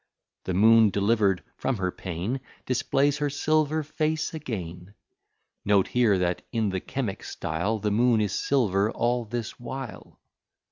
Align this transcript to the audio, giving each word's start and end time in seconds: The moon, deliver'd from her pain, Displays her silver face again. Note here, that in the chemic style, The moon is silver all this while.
The 0.45 0.55
moon, 0.55 0.89
deliver'd 0.89 1.43
from 1.57 1.77
her 1.77 1.91
pain, 1.91 2.39
Displays 2.65 3.19
her 3.19 3.29
silver 3.29 3.83
face 3.83 4.33
again. 4.33 4.95
Note 5.63 5.89
here, 5.89 6.17
that 6.17 6.41
in 6.51 6.69
the 6.69 6.79
chemic 6.81 7.23
style, 7.23 7.77
The 7.77 7.91
moon 7.91 8.19
is 8.19 8.33
silver 8.33 8.89
all 8.89 9.25
this 9.25 9.59
while. 9.59 10.19